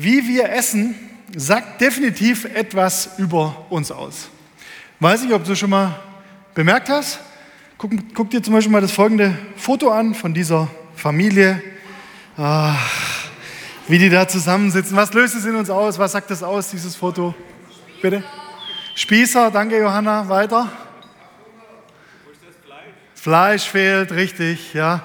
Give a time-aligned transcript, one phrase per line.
[0.00, 0.94] Wie wir essen,
[1.34, 4.28] sagt definitiv etwas über uns aus.
[5.00, 5.98] Weiß nicht, ob du schon mal
[6.54, 7.18] bemerkt hast.
[7.78, 11.60] Guck, guck dir zum Beispiel mal das folgende Foto an von dieser Familie.
[12.36, 12.78] Ach,
[13.88, 14.96] wie die da zusammensitzen.
[14.96, 15.98] Was löst es in uns aus?
[15.98, 17.34] Was sagt das aus, dieses Foto?
[18.00, 18.22] Bitte?
[18.94, 20.28] Spießer, danke Johanna.
[20.28, 20.70] Weiter?
[23.16, 25.02] Fleisch fehlt, richtig, ja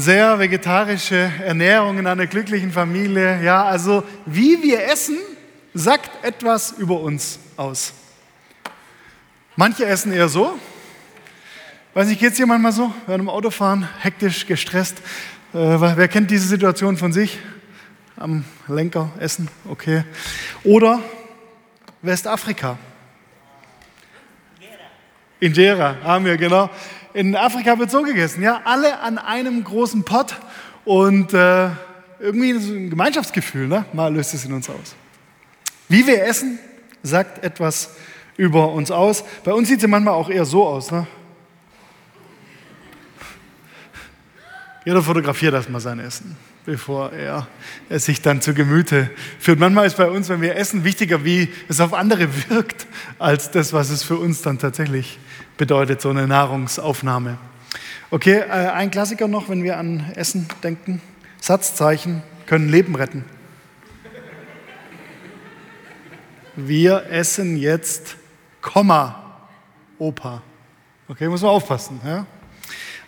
[0.00, 3.42] sehr vegetarische Ernährung in einer glücklichen Familie.
[3.42, 5.16] Ja, also wie wir essen,
[5.74, 7.92] sagt etwas über uns aus.
[9.56, 10.58] Manche essen eher so.
[11.94, 12.94] Weiß nicht, geht es jemand mal so?
[13.06, 14.98] Während dem Autofahren, hektisch, gestresst.
[15.52, 17.38] Äh, wer kennt diese Situation von sich?
[18.16, 20.04] Am Lenker essen, okay.
[20.62, 21.00] Oder
[22.02, 22.78] Westafrika.
[25.40, 26.68] Injera, haben wir, genau.
[27.18, 30.36] In Afrika wird so gegessen, ja, alle an einem großen Pott
[30.84, 31.68] und äh,
[32.20, 33.86] irgendwie so ein Gemeinschaftsgefühl, ne?
[33.92, 34.94] mal löst es in uns aus.
[35.88, 36.60] Wie wir essen,
[37.02, 37.96] sagt etwas
[38.36, 39.24] über uns aus.
[39.42, 40.92] Bei uns sieht es manchmal auch eher so aus.
[40.92, 41.08] Ne?
[44.88, 47.46] Jeder fotografiert erstmal sein Essen, bevor er
[47.90, 49.58] es sich dann zu Gemüte führt.
[49.58, 52.86] Manchmal ist bei uns, wenn wir essen, wichtiger, wie es auf andere wirkt,
[53.18, 55.18] als das, was es für uns dann tatsächlich
[55.58, 57.36] bedeutet so eine Nahrungsaufnahme.
[58.10, 61.02] Okay, äh, ein Klassiker noch, wenn wir an Essen denken.
[61.38, 63.26] Satzzeichen können Leben retten.
[66.56, 68.16] Wir essen jetzt
[68.62, 69.36] Komma,
[69.98, 70.40] Opa.
[71.08, 72.00] Okay, muss man aufpassen.
[72.02, 72.24] Ja?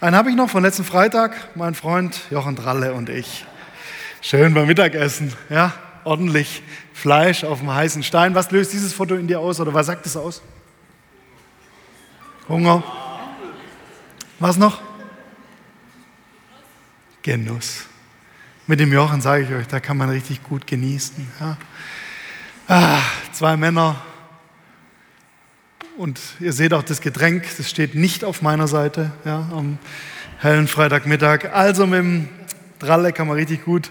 [0.01, 3.45] Einen habe ich noch von letzten Freitag, mein Freund Jochen Dralle und ich.
[4.23, 6.63] Schön beim Mittagessen, ja, ordentlich
[6.95, 8.35] Fleisch auf dem heißen Stein.
[8.35, 10.41] Was löst dieses Foto in dir aus oder was sagt es aus?
[12.49, 12.83] Hunger.
[14.39, 14.81] Was noch?
[17.21, 17.85] Genuss.
[18.67, 21.31] Mit dem Jochen sage ich euch, da kann man richtig gut genießen.
[21.41, 21.59] Ja.
[22.69, 24.01] Ah, zwei Männer
[26.01, 29.79] und ihr seht auch das Getränk, das steht nicht auf meiner Seite ja, am
[30.39, 31.53] hellen Freitagmittag.
[31.53, 32.29] Also mit dem
[32.79, 33.91] Dralle kann man richtig gut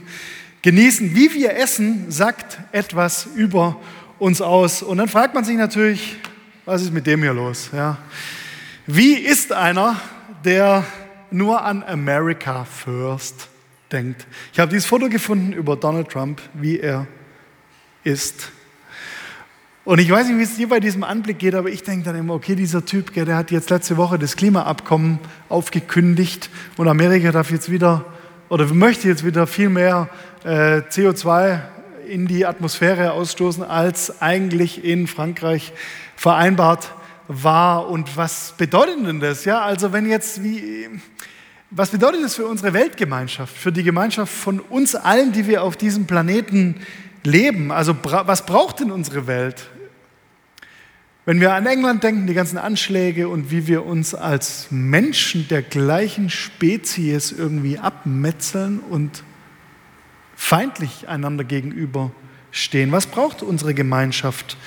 [0.64, 1.14] genießen.
[1.14, 3.80] Wie wir essen, sagt etwas über
[4.18, 4.82] uns aus.
[4.82, 6.16] Und dann fragt man sich natürlich,
[6.66, 7.70] was ist mit dem hier los?
[7.74, 8.00] Ja.
[8.88, 9.96] Wie ist einer,
[10.44, 10.84] der
[11.30, 13.50] nur an America First
[13.92, 14.26] denkt?
[14.52, 17.06] Ich habe dieses Foto gefunden über Donald Trump, wie er
[18.04, 18.52] ist.
[19.90, 22.16] Und ich weiß nicht, wie es dir bei diesem Anblick geht, aber ich denke dann
[22.16, 25.18] immer, okay, dieser Typ, der hat jetzt letzte Woche das Klimaabkommen
[25.50, 28.06] aufgekündigt und Amerika darf jetzt wieder
[28.50, 30.08] oder möchte jetzt wieder viel mehr
[30.44, 31.62] äh, CO2
[32.08, 35.74] in die Atmosphäre ausstoßen, als eigentlich in Frankreich
[36.16, 36.94] vereinbart
[37.28, 39.44] war und was bedeutet denn das?
[39.44, 40.88] Ja, also wenn jetzt wie,
[41.72, 45.78] was bedeutet das für unsere Weltgemeinschaft, für die Gemeinschaft von uns allen, die wir auf
[45.78, 46.76] diesem Planeten
[47.24, 47.72] leben?
[47.72, 49.68] Also was braucht denn unsere Welt?
[51.30, 55.62] Wenn wir an England denken, die ganzen Anschläge und wie wir uns als Menschen der
[55.62, 59.24] gleichen Spezies irgendwie abmetzeln und
[60.36, 64.58] feindlich einander gegenüberstehen, was braucht unsere Gemeinschaft?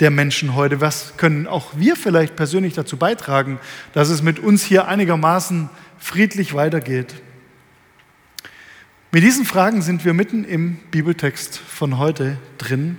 [0.00, 0.80] der Menschen heute?
[0.80, 3.60] Was können auch wir vielleicht persönlich dazu beitragen,
[3.92, 7.14] dass es mit uns hier einigermaßen friedlich weitergeht?
[9.12, 12.96] Mit diesen Fragen sind wir mitten im Bibeltext von heute drin.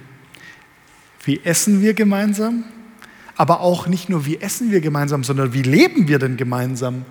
[1.26, 2.64] Wie essen wir gemeinsam?
[3.40, 7.06] Aber auch nicht nur, wie essen wir gemeinsam, sondern wie leben wir denn gemeinsam?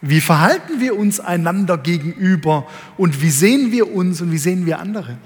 [0.00, 2.66] Wie verhalten wir uns einander gegenüber?
[2.96, 5.18] Und wie sehen wir uns und wie sehen wir andere?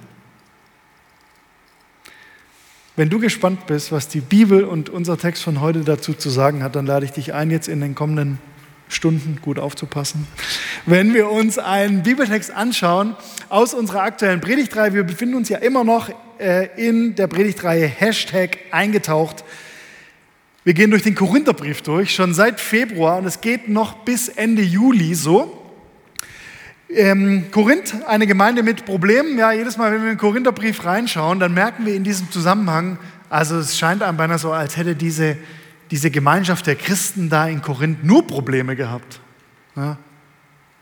[2.97, 6.65] Wenn du gespannt bist, was die Bibel und unser Text von heute dazu zu sagen
[6.65, 8.41] hat, dann lade ich dich ein, jetzt in den kommenden
[8.89, 10.27] Stunden gut aufzupassen.
[10.85, 13.15] Wenn wir uns einen Bibeltext anschauen
[13.51, 18.59] aus unserer aktuellen Predigtreihe, wir befinden uns ja immer noch äh, in der Predigtreihe Hashtag
[18.73, 19.45] eingetaucht.
[20.65, 24.63] Wir gehen durch den Korintherbrief durch, schon seit Februar und es geht noch bis Ende
[24.63, 25.61] Juli so.
[26.89, 29.37] Ähm, Korinth, eine Gemeinde mit Problemen.
[29.37, 32.99] Ja, jedes Mal, wenn wir in den Korintherbrief reinschauen, dann merken wir in diesem Zusammenhang,
[33.29, 35.37] also es scheint einem beinahe so, als hätte diese,
[35.91, 39.21] diese Gemeinschaft der Christen da in Korinth nur Probleme gehabt.
[39.77, 39.99] Ja.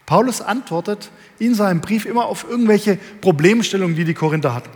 [0.07, 4.71] Paulus antwortet in seinem Brief immer auf irgendwelche Problemstellungen, die die Korinther hatten.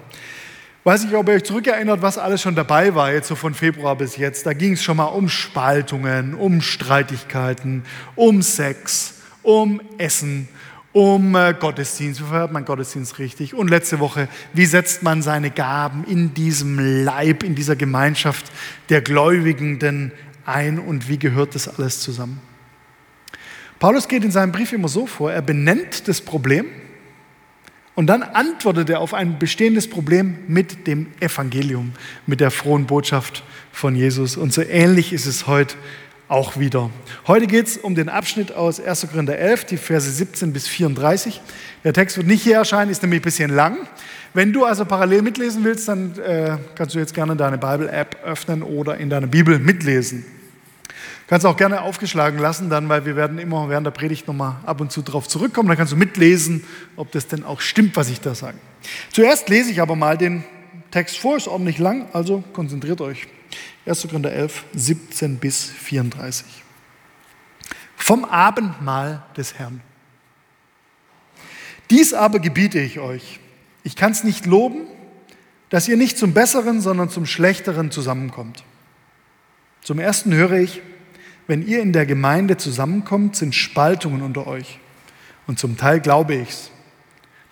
[0.86, 3.96] Weiß nicht, ob ihr euch zurückerinnert, was alles schon dabei war, jetzt so von Februar
[3.96, 4.46] bis jetzt.
[4.46, 7.82] Da ging es schon mal um Spaltungen, um Streitigkeiten,
[8.14, 10.46] um Sex, um Essen,
[10.92, 12.20] um äh, Gottesdienst.
[12.20, 13.52] Wie feiert man Gottesdienst richtig?
[13.52, 18.46] Und letzte Woche, wie setzt man seine Gaben in diesem Leib, in dieser Gemeinschaft
[18.88, 20.12] der Gläubigen denn
[20.44, 22.40] ein und wie gehört das alles zusammen?
[23.80, 26.66] Paulus geht in seinem Brief immer so vor, er benennt das Problem,
[27.96, 31.92] Und dann antwortet er auf ein bestehendes Problem mit dem Evangelium,
[32.26, 34.36] mit der frohen Botschaft von Jesus.
[34.36, 35.76] Und so ähnlich ist es heute
[36.28, 36.90] auch wieder.
[37.26, 39.08] Heute geht es um den Abschnitt aus 1.
[39.10, 41.40] Korinther 11, die Verse 17 bis 34.
[41.84, 43.78] Der Text wird nicht hier erscheinen, ist nämlich ein bisschen lang.
[44.34, 48.62] Wenn du also parallel mitlesen willst, dann äh, kannst du jetzt gerne deine Bible-App öffnen
[48.62, 50.22] oder in deiner Bibel mitlesen.
[51.26, 54.80] Kannst auch gerne aufgeschlagen lassen, dann, weil wir werden immer während der Predigt nochmal ab
[54.80, 55.68] und zu darauf zurückkommen.
[55.68, 56.64] Dann kannst du mitlesen,
[56.94, 58.58] ob das denn auch stimmt, was ich da sage.
[59.10, 60.44] Zuerst lese ich aber mal den
[60.92, 63.26] Text vor, ist ordentlich lang, also konzentriert euch.
[63.86, 64.02] 1.
[64.02, 66.46] Korinther 11, 17 bis 34.
[67.96, 69.80] Vom Abendmahl des Herrn.
[71.90, 73.40] Dies aber gebiete ich euch.
[73.82, 74.86] Ich kann es nicht loben,
[75.70, 78.64] dass ihr nicht zum Besseren, sondern zum Schlechteren zusammenkommt.
[79.82, 80.82] Zum Ersten höre ich,
[81.46, 84.80] wenn ihr in der Gemeinde zusammenkommt, sind Spaltungen unter euch.
[85.46, 86.70] Und zum Teil glaube ich's.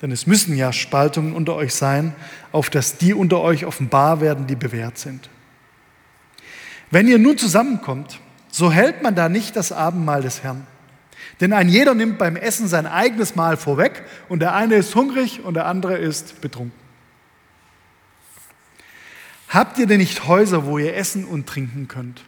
[0.02, 2.14] Denn es müssen ja Spaltungen unter euch sein,
[2.52, 5.30] auf dass die unter euch offenbar werden, die bewährt sind.
[6.90, 8.20] Wenn ihr nun zusammenkommt,
[8.50, 10.66] so hält man da nicht das Abendmahl des Herrn.
[11.40, 15.42] Denn ein jeder nimmt beim Essen sein eigenes Mahl vorweg und der eine ist hungrig
[15.44, 16.78] und der andere ist betrunken.
[19.48, 22.22] Habt ihr denn nicht Häuser, wo ihr essen und trinken könnt?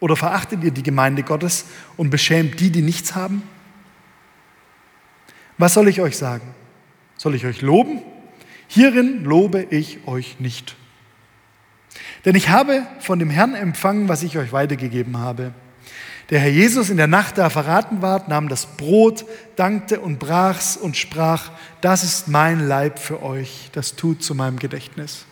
[0.00, 3.42] Oder verachtet ihr die Gemeinde Gottes und beschämt die, die nichts haben?
[5.56, 6.54] Was soll ich euch sagen?
[7.16, 8.02] Soll ich euch loben?
[8.66, 10.76] Hierin lobe ich euch nicht.
[12.24, 15.52] Denn ich habe von dem Herrn empfangen, was ich euch weitergegeben habe.
[16.30, 19.26] Der Herr Jesus in der Nacht, da er verraten ward, nahm das Brot,
[19.56, 21.50] dankte und brach's und sprach,
[21.82, 25.26] das ist mein Leib für euch, das tut zu meinem Gedächtnis.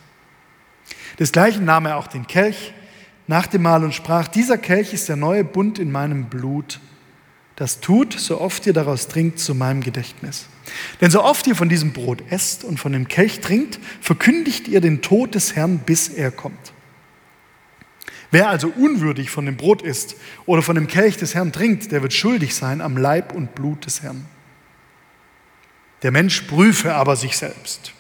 [1.19, 2.75] Desgleichen nahm er auch den Kelch,
[3.33, 6.81] nach dem Mahl und sprach, dieser Kelch ist der neue Bund in meinem Blut.
[7.57, 10.49] Das tut, so oft ihr daraus trinkt, zu meinem Gedächtnis.
[11.01, 14.83] Denn so oft ihr von diesem Brot esst und von dem Kelch trinkt, verkündigt ihr
[14.83, 16.75] den Tod des Herrn, bis er kommt.
[18.31, 22.03] Wer also unwürdig von dem Brot isst oder von dem Kelch des Herrn trinkt, der
[22.03, 24.27] wird schuldig sein am Leib und Blut des Herrn.
[26.03, 27.95] Der Mensch prüfe aber sich selbst.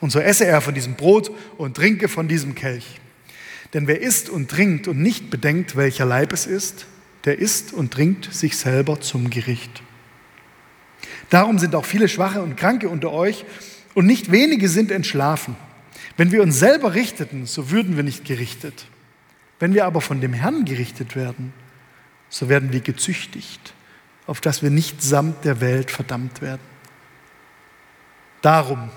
[0.00, 2.98] Und so esse er von diesem Brot und trinke von diesem Kelch.
[3.74, 6.86] Denn wer isst und trinkt und nicht bedenkt, welcher Leib es ist,
[7.24, 9.82] der isst und trinkt sich selber zum Gericht.
[11.30, 13.44] Darum sind auch viele Schwache und Kranke unter euch
[13.94, 15.56] und nicht wenige sind entschlafen.
[16.16, 18.86] Wenn wir uns selber richteten, so würden wir nicht gerichtet.
[19.58, 21.52] Wenn wir aber von dem Herrn gerichtet werden,
[22.28, 23.74] so werden wir gezüchtigt,
[24.26, 26.62] auf dass wir nicht samt der Welt verdammt werden.
[28.40, 28.90] Darum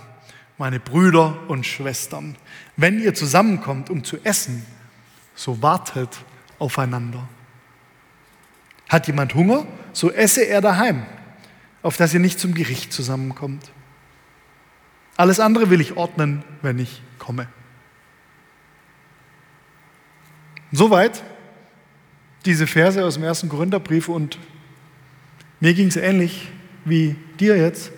[0.62, 2.36] meine Brüder und Schwestern,
[2.78, 4.64] wenn ihr zusammenkommt, um zu essen,
[5.34, 6.20] so wartet
[6.60, 7.28] aufeinander.
[8.88, 11.08] Hat jemand Hunger, so esse er daheim,
[11.82, 13.72] auf dass ihr nicht zum Gericht zusammenkommt.
[15.18, 17.48] Alles andere will ich ordnen, wenn ich komme.
[20.72, 21.24] Soweit
[22.46, 24.38] diese Verse aus dem ersten Korintherbrief und
[25.60, 26.50] mir ging es ähnlich
[26.86, 27.92] wie dir jetzt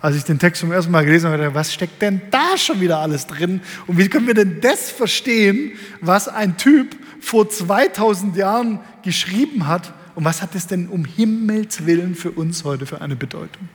[0.00, 2.98] als ich den Text zum ersten Mal gelesen habe, was steckt denn da schon wieder
[2.98, 3.60] alles drin?
[3.86, 9.92] Und wie können wir denn das verstehen, was ein Typ vor 2000 Jahren geschrieben hat?
[10.14, 13.68] Und was hat es denn um Himmels Willen für uns heute für eine Bedeutung?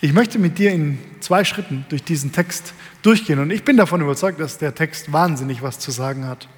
[0.00, 3.38] Ich möchte mit dir in zwei Schritten durch diesen Text durchgehen.
[3.38, 6.48] Und ich bin davon überzeugt, dass der Text wahnsinnig was zu sagen hat.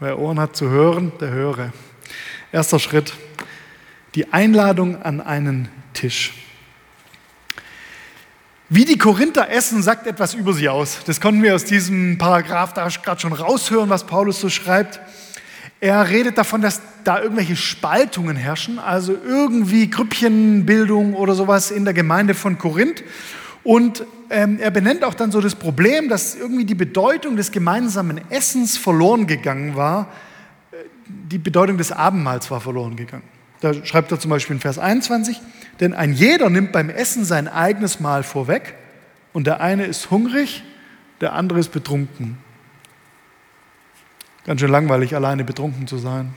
[0.00, 1.72] Wer Ohren hat zu hören, der höre.
[2.50, 3.12] Erster Schritt,
[4.16, 6.32] die Einladung an einen Tisch.
[8.68, 11.00] Wie die Korinther essen, sagt etwas über sie aus.
[11.06, 15.00] Das konnten wir aus diesem Paragraph da gerade schon raushören, was Paulus so schreibt.
[15.80, 21.94] Er redet davon, dass da irgendwelche Spaltungen herrschen, also irgendwie Grüppchenbildung oder sowas in der
[21.94, 23.04] Gemeinde von Korinth.
[23.62, 28.20] Und ähm, er benennt auch dann so das Problem, dass irgendwie die Bedeutung des gemeinsamen
[28.30, 30.08] Essens verloren gegangen war.
[31.06, 33.35] Die Bedeutung des Abendmahls war verloren gegangen.
[33.60, 35.40] Da schreibt er zum Beispiel in Vers 21,
[35.80, 38.74] denn ein jeder nimmt beim Essen sein eigenes Mahl vorweg
[39.32, 40.62] und der eine ist hungrig,
[41.20, 42.38] der andere ist betrunken.
[44.44, 46.32] Ganz schön langweilig, alleine betrunken zu sein.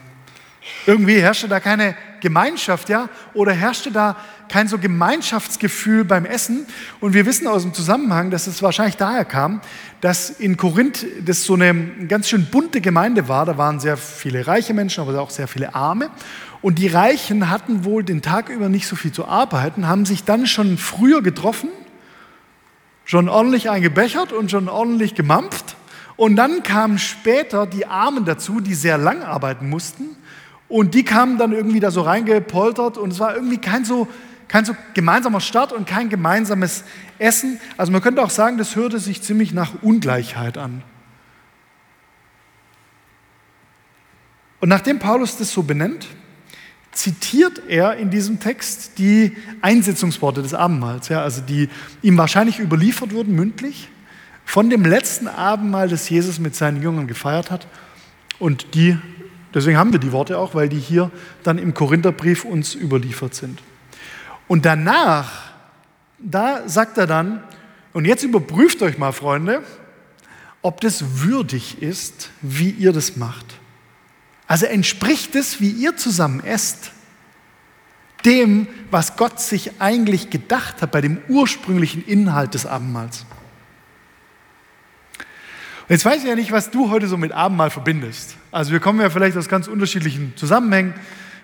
[0.85, 3.09] Irgendwie herrschte da keine Gemeinschaft, ja?
[3.33, 4.17] Oder herrschte da
[4.49, 6.65] kein so Gemeinschaftsgefühl beim Essen?
[6.99, 9.61] Und wir wissen aus dem Zusammenhang, dass es wahrscheinlich daher kam,
[10.01, 11.73] dass in Korinth das so eine
[12.07, 13.45] ganz schön bunte Gemeinde war.
[13.45, 16.09] Da waren sehr viele reiche Menschen, aber auch sehr viele Arme.
[16.61, 20.23] Und die Reichen hatten wohl den Tag über nicht so viel zu arbeiten, haben sich
[20.25, 21.69] dann schon früher getroffen,
[23.05, 25.75] schon ordentlich eingebechert und schon ordentlich gemampft.
[26.17, 30.17] Und dann kamen später die Armen dazu, die sehr lang arbeiten mussten
[30.69, 34.07] Und die kamen dann irgendwie da so reingepoltert und es war irgendwie kein so,
[34.47, 36.83] kein so gemeinsamer Start und kein gemeinsames
[37.17, 37.59] Essen.
[37.75, 40.83] Also man könnte auch sagen, das hörte sich ziemlich nach Ungleichheit an.
[44.59, 46.07] Und nachdem Paulus das so benennt,
[46.91, 51.69] zitiert er in diesem Text die Einsetzungsworte des Abendmahls, ja, also die
[52.01, 53.89] ihm wahrscheinlich überliefert wurden mündlich
[54.45, 57.67] von dem letzten Abendmahl, das Jesus mit seinen Jüngern gefeiert hat.
[58.39, 58.97] Und die,
[59.53, 61.11] deswegen haben wir die Worte auch, weil die hier
[61.43, 63.61] dann im Korintherbrief uns überliefert sind.
[64.47, 65.51] Und danach,
[66.17, 67.43] da sagt er dann,
[67.93, 69.61] und jetzt überprüft euch mal, Freunde,
[70.63, 73.45] ob das würdig ist, wie ihr das macht.
[74.49, 76.91] Also entspricht es, wie ihr zusammen esst,
[78.25, 83.27] dem, was Gott sich eigentlich gedacht hat bei dem ursprünglichen Inhalt des Abendmahls.
[85.19, 88.37] Und jetzt weiß ich ja nicht, was du heute so mit Abendmahl verbindest.
[88.51, 90.95] Also wir kommen ja vielleicht aus ganz unterschiedlichen Zusammenhängen.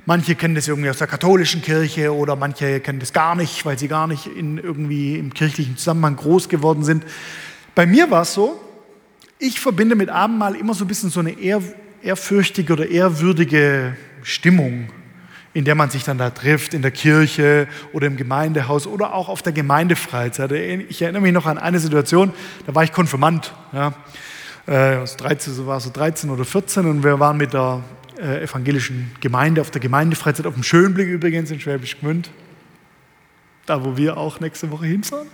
[0.08, 3.78] Manche kennen das irgendwie aus der katholischen Kirche oder manche kennen das gar nicht, weil
[3.78, 7.06] sie gar nicht in irgendwie im kirchlichen Zusammenhang groß geworden sind.
[7.76, 8.60] Bei mir war es so,
[9.38, 11.62] ich verbinde mit Abendmahl immer so ein bisschen so eine eher
[12.06, 14.90] ehrfürchtige oder ehrwürdige Stimmung,
[15.54, 19.28] in der man sich dann da trifft, in der Kirche oder im Gemeindehaus oder auch
[19.28, 20.52] auf der Gemeindefreizeit.
[20.52, 22.32] Ich erinnere mich noch an eine Situation,
[22.66, 23.54] da war ich Konfirmand.
[23.74, 23.94] Ja.
[24.68, 27.84] Äh, 13, war so 13 oder 14 und wir waren mit der
[28.20, 32.30] äh, evangelischen Gemeinde auf der Gemeindefreizeit auf dem Schönblick übrigens in Schwäbisch Gmünd
[33.66, 35.28] da wo wir auch nächste Woche hinfahren.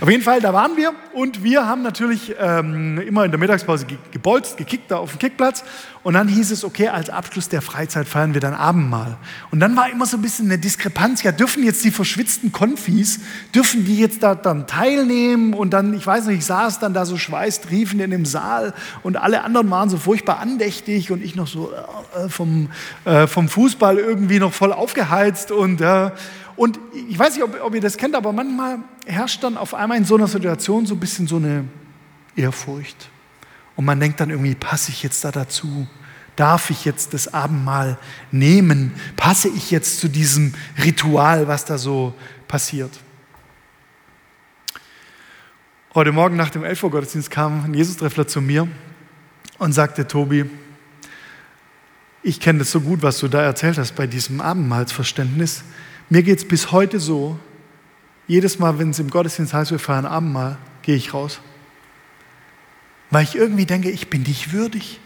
[0.00, 0.92] Auf jeden Fall, da waren wir.
[1.14, 5.64] Und wir haben natürlich ähm, immer in der Mittagspause gebolzt, gekickt da auf dem Kickplatz.
[6.02, 9.16] Und dann hieß es, okay, als Abschluss der Freizeit feiern wir dann Abendmahl.
[9.50, 13.20] Und dann war immer so ein bisschen eine Diskrepanz, ja, dürfen jetzt die verschwitzten Konfis,
[13.54, 15.54] dürfen die jetzt da dann teilnehmen?
[15.54, 19.16] Und dann, ich weiß nicht, ich saß dann da so schweißtriefend in dem Saal und
[19.16, 22.68] alle anderen waren so furchtbar andächtig und ich noch so äh, vom,
[23.04, 26.10] äh, vom Fußball irgendwie noch voll aufgeheizt und äh,
[26.56, 29.98] und ich weiß nicht, ob, ob ihr das kennt, aber manchmal herrscht dann auf einmal
[29.98, 31.64] in so einer Situation so ein bisschen so eine
[32.34, 33.10] Ehrfurcht.
[33.76, 35.86] Und man denkt dann irgendwie, passe ich jetzt da dazu?
[36.34, 37.98] Darf ich jetzt das Abendmahl
[38.30, 38.92] nehmen?
[39.16, 42.14] Passe ich jetzt zu diesem Ritual, was da so
[42.48, 42.90] passiert?
[45.94, 48.68] Heute Morgen nach dem 11 Uhr Gottesdienst kam ein Jesus-Treffler zu mir
[49.58, 50.44] und sagte, Tobi,
[52.22, 55.64] ich kenne das so gut, was du da erzählt hast bei diesem Abendmahlsverständnis.
[56.08, 57.38] Mir geht es bis heute so,
[58.28, 61.40] jedes Mal, wenn es im Gottesdienst heißt, wir feiern Abendmahl, gehe ich raus.
[63.10, 65.00] Weil ich irgendwie denke, ich bin nicht würdig.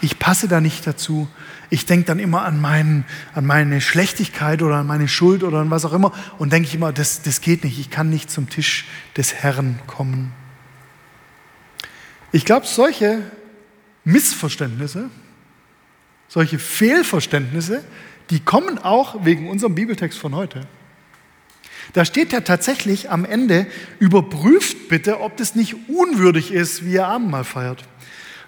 [0.00, 1.28] Ich passe da nicht dazu.
[1.70, 5.70] Ich denke dann immer an, meinen, an meine Schlechtigkeit oder an meine Schuld oder an
[5.70, 7.78] was auch immer und denke immer, das, das geht nicht.
[7.78, 8.86] Ich kann nicht zum Tisch
[9.16, 10.32] des Herrn kommen.
[12.30, 13.22] Ich glaube, solche
[14.04, 15.10] Missverständnisse,
[16.28, 17.82] solche Fehlverständnisse
[18.30, 20.62] die kommen auch wegen unserem Bibeltext von heute.
[21.94, 23.66] Da steht ja tatsächlich am Ende,
[23.98, 27.84] überprüft bitte, ob das nicht unwürdig ist, wie ihr Abendmahl feiert.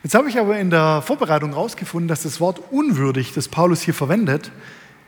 [0.02, 3.94] Jetzt habe ich aber in der Vorbereitung herausgefunden, dass das Wort unwürdig, das Paulus hier
[3.94, 4.50] verwendet,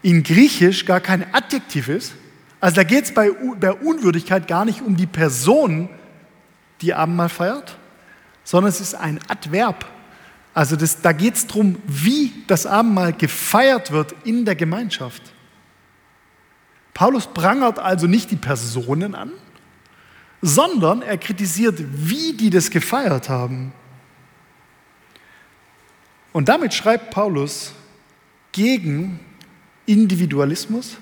[0.02, 2.14] in Griechisch gar kein Adjektiv ist.
[2.60, 5.88] Also da geht es bei der Unwürdigkeit gar nicht um die Person,
[6.80, 7.76] die Abendmahl feiert,
[8.44, 9.86] sondern es ist ein Adverb.
[10.54, 15.22] Also das, da geht es darum, wie das Abendmahl gefeiert wird in der Gemeinschaft.
[16.92, 19.32] Paulus prangert also nicht die Personen an,
[20.42, 23.72] sondern er kritisiert, wie die das gefeiert haben.
[26.32, 27.72] Und damit schreibt Paulus
[28.52, 29.20] gegen
[29.86, 30.98] Individualismus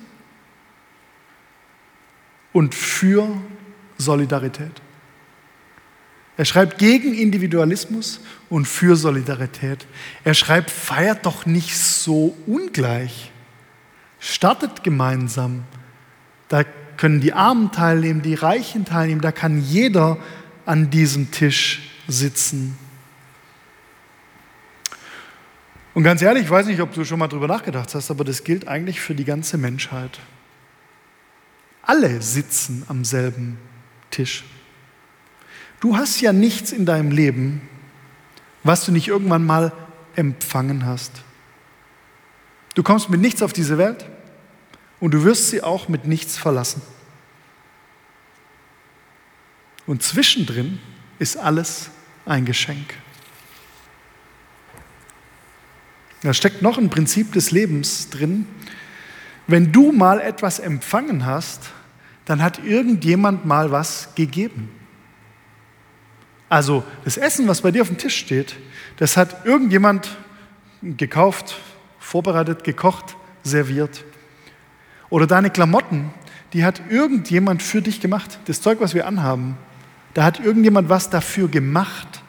[2.53, 3.29] und für
[3.99, 4.81] Solidarität.
[6.41, 8.19] Er schreibt gegen Individualismus
[8.49, 9.87] und für Solidarität.
[10.25, 13.31] Er schreibt, feiert doch nicht so ungleich.
[14.21, 15.65] Startet gemeinsam.
[16.49, 16.65] Da
[16.97, 20.17] können die Armen teilnehmen, die Reichen teilnehmen, da kann jeder
[20.65, 22.79] an diesem Tisch sitzen.
[25.93, 28.45] Und ganz ehrlich, ich weiß nicht, ob du schon mal darüber nachgedacht hast, aber das
[28.45, 30.19] gilt eigentlich für die ganze Menschheit.
[31.83, 33.59] Alle sitzen am selben
[34.11, 34.43] Tisch.
[35.81, 37.63] Du hast ja nichts in deinem Leben,
[38.63, 39.73] was du nicht irgendwann mal
[40.15, 41.23] empfangen hast.
[42.75, 44.07] Du kommst mit nichts auf diese Welt
[45.01, 46.83] und du wirst sie auch mit nichts verlassen.
[49.87, 50.79] Und zwischendrin
[51.19, 51.91] ist alles
[52.27, 52.95] ein Geschenk.
[56.23, 58.47] Da steckt noch ein Prinzip des Lebens drin.
[59.47, 61.71] Wenn du mal etwas empfangen hast,
[62.27, 64.69] dann hat irgendjemand mal was gegeben.
[66.51, 68.57] Also das Essen, was bei dir auf dem Tisch steht,
[68.97, 70.11] das hat irgendjemand
[70.83, 71.57] gekauft,
[72.01, 74.05] vorbereitet, gekocht, serviert.
[75.11, 76.11] Oder deine Klamotten,
[76.53, 78.41] die hat irgendjemand für dich gemacht.
[78.47, 79.57] Das Zeug, was wir anhaben,
[80.15, 82.23] da hat irgendjemand was dafür gemacht,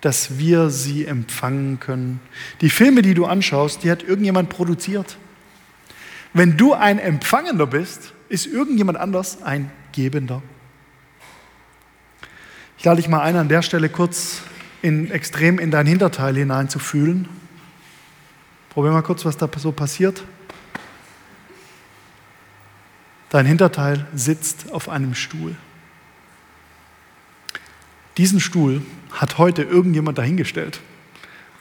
[0.00, 2.20] dass wir sie empfangen können.
[2.60, 5.16] Die Filme, die du anschaust, die hat irgendjemand produziert.
[6.32, 10.42] Wenn du ein Empfangender bist, ist irgendjemand anders ein Gebender.
[12.80, 14.40] Ich lade dich mal ein, an der Stelle kurz
[14.80, 17.28] in, extrem in dein Hinterteil hineinzufühlen.
[18.70, 20.24] Probier mal kurz, was da so passiert.
[23.28, 25.56] Dein Hinterteil sitzt auf einem Stuhl.
[28.16, 28.80] Diesen Stuhl
[29.12, 30.80] hat heute irgendjemand dahingestellt,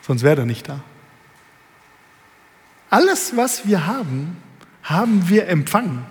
[0.02, 0.80] sonst wäre er nicht da.
[2.90, 4.38] Alles, was wir haben,
[4.84, 6.06] haben wir empfangen.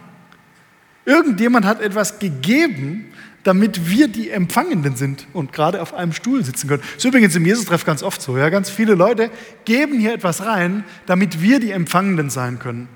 [1.07, 3.11] Irgendjemand hat etwas gegeben,
[3.49, 6.83] damit wir die Empfangenden sind und gerade auf einem Stuhl sitzen können.
[6.83, 8.37] Das ist übrigens im Jesus-Treff ganz oft so.
[8.37, 8.51] Ja?
[8.51, 9.31] Ganz viele Leute
[9.65, 12.89] geben hier etwas rein, damit wir die Empfangenden sein können.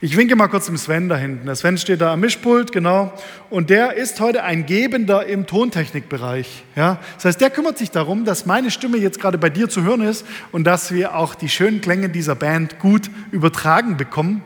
[0.00, 1.46] Ich winke mal kurz dem Sven da hinten.
[1.46, 3.12] Der Sven steht da am Mischpult, genau.
[3.48, 6.64] Und der ist heute ein Gebender im Tontechnikbereich.
[6.74, 6.98] Ja?
[7.14, 10.00] Das heißt, der kümmert sich darum, dass meine Stimme jetzt gerade bei dir zu hören
[10.00, 14.42] ist und dass wir auch die schönen Klänge dieser Band gut übertragen bekommen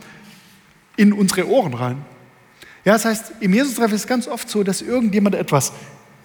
[0.98, 2.04] in unsere Ohren rein.
[2.86, 5.72] Ja, das heißt, im Jesus-Treff ist es ganz oft so, dass irgendjemand etwas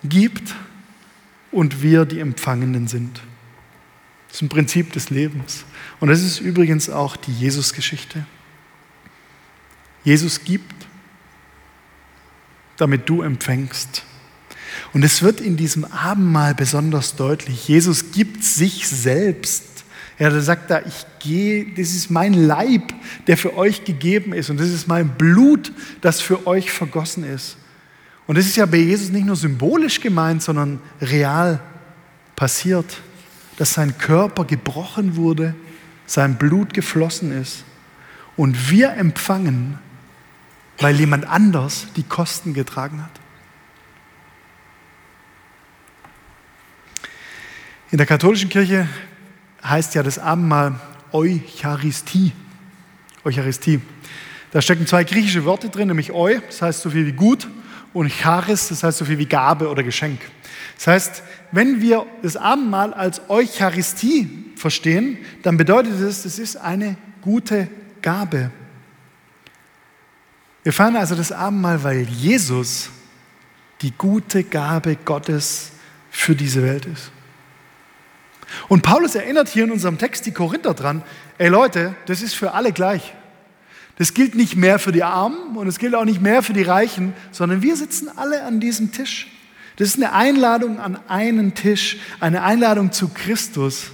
[0.03, 0.53] gibt
[1.51, 3.19] und wir die Empfangenen sind.
[4.27, 5.65] Das ist ein Prinzip des Lebens.
[5.99, 8.27] Und das ist übrigens auch die Jesus-Geschichte.
[10.03, 10.85] Jesus gibt,
[12.77, 14.03] damit du empfängst.
[14.93, 17.67] Und es wird in diesem Abendmahl besonders deutlich.
[17.67, 19.70] Jesus gibt sich selbst.
[20.21, 22.93] Er sagt da, ich gehe, das ist mein Leib,
[23.25, 24.49] der für euch gegeben ist.
[24.49, 27.57] Und das ist mein Blut, das für euch vergossen ist.
[28.27, 31.59] Und das ist ja bei Jesus nicht nur symbolisch gemeint, sondern real
[32.35, 32.85] passiert,
[33.57, 35.55] dass sein Körper gebrochen wurde,
[36.05, 37.63] sein Blut geflossen ist.
[38.35, 39.79] Und wir empfangen
[40.81, 43.11] weil jemand anders die Kosten getragen hat.
[47.91, 48.87] In der katholischen Kirche
[49.63, 50.79] heißt ja das Abendmahl
[51.11, 52.31] Eucharistie.
[53.23, 53.81] Eucharistie.
[54.51, 57.47] Da stecken zwei griechische Worte drin, nämlich Eu, das heißt so viel wie gut,
[57.93, 60.19] und Charis, das heißt so viel wie Gabe oder Geschenk.
[60.77, 66.97] Das heißt, wenn wir das Abendmahl als Eucharistie verstehen, dann bedeutet es, es ist eine
[67.21, 67.67] gute
[68.01, 68.51] Gabe.
[70.63, 72.89] Wir feiern also das Abendmahl, weil Jesus
[73.81, 75.71] die gute Gabe Gottes
[76.11, 77.11] für diese Welt ist.
[78.67, 81.03] Und Paulus erinnert hier in unserem Text die Korinther dran,
[81.37, 83.13] ey Leute, das ist für alle gleich.
[83.97, 86.63] Das gilt nicht mehr für die Armen und es gilt auch nicht mehr für die
[86.63, 89.27] Reichen, sondern wir sitzen alle an diesem Tisch.
[89.75, 93.91] Das ist eine Einladung an einen Tisch, eine Einladung zu Christus.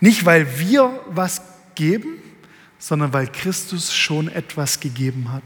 [0.00, 1.42] Nicht, weil wir was
[1.74, 2.22] geben,
[2.78, 5.42] sondern weil Christus schon etwas gegeben hat.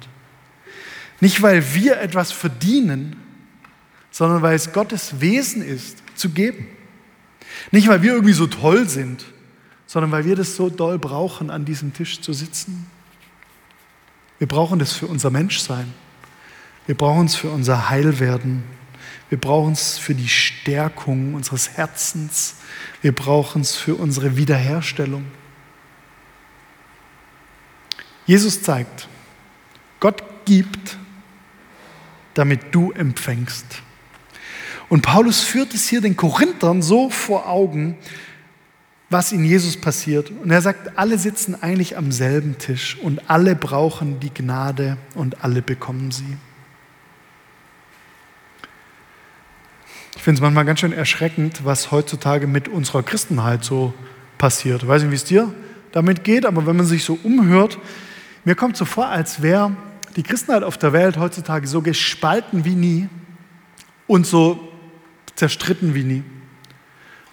[1.21, 3.17] Nicht, weil wir etwas verdienen,
[4.11, 6.67] sondern weil es Gottes Wesen ist, zu geben.
[7.71, 9.25] Nicht, weil wir irgendwie so toll sind,
[9.87, 12.91] sondern weil wir das so doll brauchen, an diesem Tisch zu sitzen.
[14.39, 15.93] Wir brauchen das für unser Menschsein.
[16.87, 18.65] Wir brauchen es für unser Heilwerden.
[19.29, 22.57] Wir brauchen es für die Stärkung unseres Herzens.
[23.01, 25.25] Wir brauchen es für unsere Wiederherstellung.
[28.27, 29.09] Jesus zeigt,
[30.01, 30.97] Gott gibt
[32.35, 33.83] damit du empfängst.
[34.93, 37.97] Und Paulus führt es hier den Korinthern so vor Augen,
[39.09, 40.31] was in Jesus passiert.
[40.31, 45.43] Und er sagt, alle sitzen eigentlich am selben Tisch und alle brauchen die Gnade und
[45.43, 46.37] alle bekommen sie.
[50.15, 53.95] Ich finde es manchmal ganz schön erschreckend, was heutzutage mit unserer Christenheit so
[54.37, 54.83] passiert.
[54.83, 55.55] Ich weiß nicht, wie es dir
[55.93, 57.79] damit geht, aber wenn man sich so umhört,
[58.45, 59.75] mir kommt so vor, als wäre
[60.17, 63.09] die Christenheit auf der Welt heutzutage so gespalten wie nie
[64.07, 64.69] und so
[65.35, 66.23] zerstritten wie nie.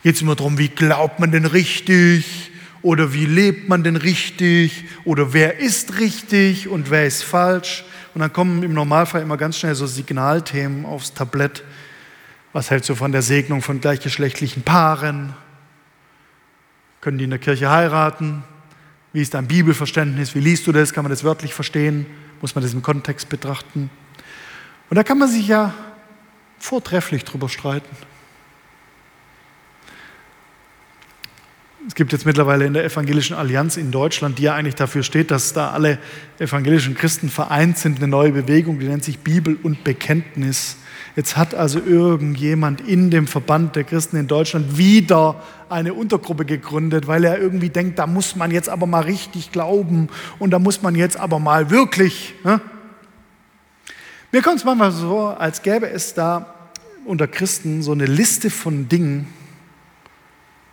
[0.04, 4.86] Geht es immer darum, wie glaubt man denn richtig oder wie lebt man denn richtig
[5.04, 7.84] oder wer ist richtig und wer ist falsch.
[8.14, 11.64] Und dann kommen im Normalfall immer ganz schnell so Signalthemen aufs Tablett.
[12.54, 15.34] Was hältst du von der Segnung von gleichgeschlechtlichen Paaren?
[17.02, 18.44] Können die in der Kirche heiraten?
[19.14, 20.34] Wie ist dein Bibelverständnis?
[20.36, 20.94] Wie liest du das?
[20.94, 22.06] Kann man das wörtlich verstehen?
[22.42, 23.90] muss man das im Kontext betrachten.
[24.90, 25.74] Und da kann man sich ja
[26.60, 27.96] vortrefflich drüber streiten.
[31.88, 35.32] Es gibt jetzt mittlerweile in der Evangelischen Allianz in Deutschland, die ja eigentlich dafür steht,
[35.32, 35.98] dass da alle
[36.38, 40.78] evangelischen Christen vereint sind, eine neue Bewegung, die nennt sich Bibel und Bekenntnis.
[41.16, 47.08] Jetzt hat also irgendjemand in dem Verband der Christen in Deutschland wieder eine Untergruppe gegründet,
[47.08, 50.82] weil er irgendwie denkt, da muss man jetzt aber mal richtig glauben und da muss
[50.82, 52.36] man jetzt aber mal wirklich.
[52.44, 52.62] Ne?
[54.32, 56.56] Mir kommt es manchmal so, als gäbe es da
[57.06, 59.28] unter Christen so eine Liste von Dingen,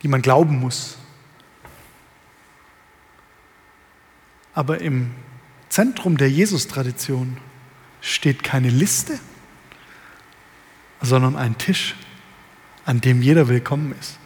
[0.03, 0.97] die man glauben muss.
[4.53, 5.09] Aber im
[5.69, 7.37] Zentrum der Jesus-Tradition
[8.01, 9.19] steht keine Liste,
[11.01, 11.95] sondern ein Tisch,
[12.85, 14.19] an dem jeder willkommen ist.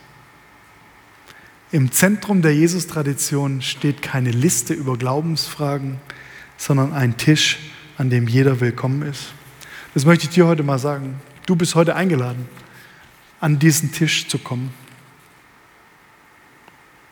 [1.71, 6.01] Im Zentrum der Jesus-Tradition steht keine Liste über Glaubensfragen,
[6.57, 7.70] sondern ein Tisch,
[8.01, 9.27] an dem jeder willkommen ist.
[9.93, 11.21] Das möchte ich dir heute mal sagen.
[11.45, 12.49] Du bist heute eingeladen,
[13.39, 14.73] an diesen Tisch zu kommen.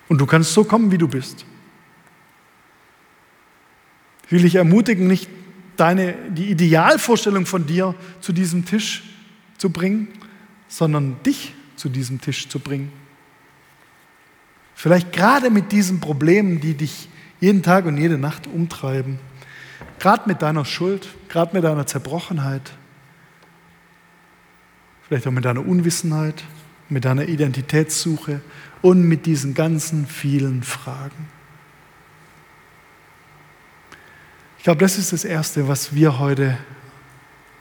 [0.07, 1.45] Und du kannst so kommen, wie du bist.
[4.25, 5.29] Ich will dich ermutigen, nicht
[5.77, 9.03] deine, die Idealvorstellung von dir zu diesem Tisch
[9.59, 10.07] zu bringen,
[10.67, 12.91] sondern dich zu diesem Tisch zu bringen.
[14.73, 19.19] Vielleicht gerade mit diesen Problemen, die dich jeden Tag und jede Nacht umtreiben.
[19.99, 22.73] Gerade mit deiner Schuld, gerade mit deiner Zerbrochenheit.
[25.07, 26.43] Vielleicht auch mit deiner Unwissenheit,
[26.87, 28.41] mit deiner Identitätssuche
[28.81, 31.27] und mit diesen ganzen vielen Fragen.
[34.57, 36.57] Ich glaube, das ist das Erste, was wir heute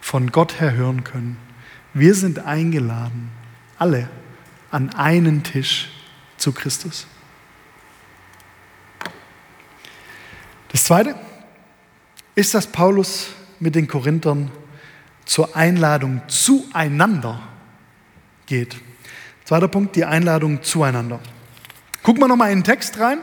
[0.01, 1.39] von Gott her hören können.
[1.95, 3.31] Wir sind eingeladen,
[3.79, 4.09] alle,
[4.71, 5.91] an einen Tisch
[6.37, 7.07] zu Christus.
[10.71, 11.15] Das Zweite
[12.39, 13.29] ist, dass Paulus
[13.61, 14.51] mit den Korinthern
[15.25, 17.41] zur Einladung zueinander
[18.47, 18.77] geht.
[19.45, 21.21] Zweiter Punkt, die Einladung zueinander.
[22.03, 23.19] Gucken wir nochmal in den Text rein.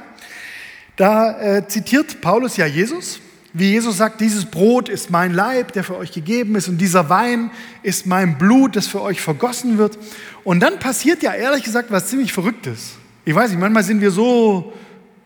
[0.98, 3.20] Da äh, zitiert Paulus ja Jesus
[3.58, 7.10] wie Jesus sagt, dieses Brot ist mein Leib, der für euch gegeben ist, und dieser
[7.10, 7.52] Wein
[7.84, 9.98] ist mein Blut, das für euch vergossen wird.
[10.44, 12.96] Und dann passiert ja ehrlich gesagt was ziemlich Verrücktes.
[13.24, 14.74] Ich weiß nicht, manchmal sind wir so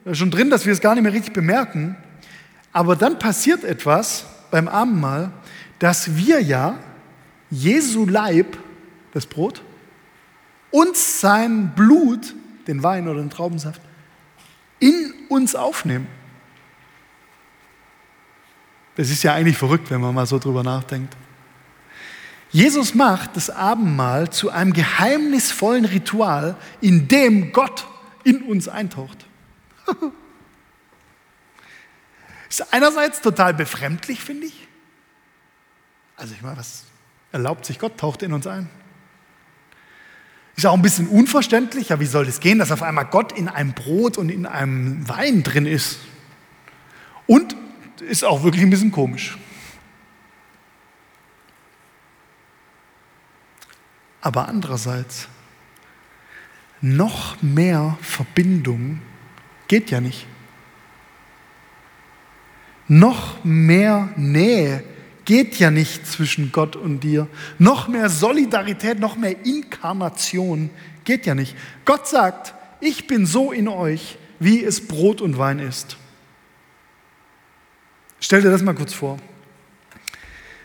[0.06, 1.97] äh, schon drin, dass wir es gar nicht mehr richtig bemerken.
[2.71, 5.32] Aber dann passiert etwas beim Abendmahl,
[5.79, 6.77] dass wir ja
[7.49, 8.58] Jesu Leib,
[9.13, 9.62] das Brot,
[10.71, 12.36] und sein Blut,
[12.67, 13.82] den Wein oder den Traubensaft,
[14.79, 16.08] in uns aufnehmen.
[18.95, 21.15] Das ist ja eigentlich verrückt, wenn man mal so drüber nachdenkt.
[22.51, 27.88] Jesus macht das Abendmahl zu einem geheimnisvollen Ritual, in dem Gott
[28.23, 29.25] in uns eintaucht.
[32.49, 34.67] ist einerseits total befremdlich, finde ich.
[36.15, 36.83] Also ich meine, was
[37.31, 38.69] erlaubt sich Gott, taucht in uns ein.
[40.55, 43.47] Ist auch ein bisschen unverständlich, ja, wie soll das gehen, dass auf einmal Gott in
[43.47, 45.99] einem Brot und in einem Wein drin ist?
[47.27, 47.55] Und
[48.01, 49.38] ist auch wirklich ein bisschen komisch.
[54.21, 55.29] Aber andererseits,
[56.81, 59.01] noch mehr Verbindung
[59.67, 60.25] geht ja nicht.
[62.89, 64.84] Noch mehr Nähe
[65.23, 67.28] geht ja nicht zwischen Gott und dir.
[67.60, 70.71] Noch mehr Solidarität, noch mehr Inkarnation
[71.06, 71.56] geht ja nicht.
[71.86, 75.97] Gott sagt, ich bin so in euch, wie es Brot und Wein ist.
[78.19, 79.19] Stell dir das mal kurz vor.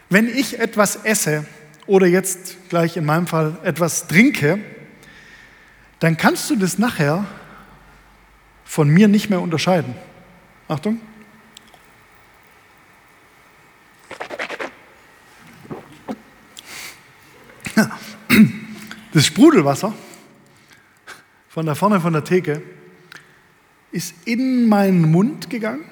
[0.09, 1.45] Wenn ich etwas esse
[1.87, 4.61] oder jetzt gleich in meinem Fall etwas trinke,
[5.99, 7.27] dann kannst du das nachher
[8.65, 9.95] von mir nicht mehr unterscheiden.
[10.69, 11.01] Achtung.
[19.14, 19.94] Das Sprudelwasser
[21.48, 22.62] von da vorne von der Theke
[23.92, 25.85] ist in meinen Mund gegangen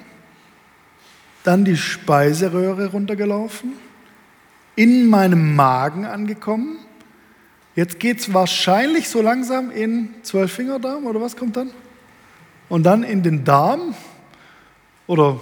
[1.45, 3.73] dann die Speiseröhre runtergelaufen,
[4.77, 6.79] in meinem Magen angekommen.
[7.75, 11.71] Jetzt geht es wahrscheinlich so langsam in Zwölffingerdarm oder was kommt dann?
[12.69, 13.95] Und dann in den Darm
[15.07, 15.41] oder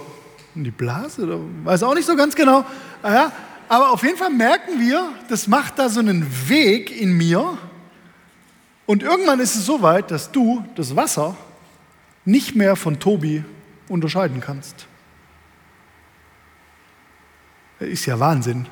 [0.55, 2.65] in die Blase oder weiß auch nicht so ganz genau.
[3.03, 3.31] Ah ja,
[3.69, 7.57] aber auf jeden Fall merken wir, das macht da so einen Weg in mir.
[8.91, 11.37] Und irgendwann ist es so weit, dass du das Wasser
[12.25, 13.41] nicht mehr von Tobi
[13.87, 14.85] unterscheiden kannst.
[17.79, 18.67] Ist ja Wahnsinn.